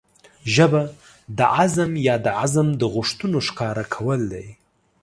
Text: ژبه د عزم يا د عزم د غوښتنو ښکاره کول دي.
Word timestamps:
ژبه 0.53 0.81
د 1.37 1.39
عزم 1.57 1.91
يا 2.07 2.15
د 2.25 2.27
عزم 2.41 2.67
د 2.81 2.83
غوښتنو 2.93 3.39
ښکاره 3.47 3.83
کول 3.95 4.21
دي. 4.33 4.47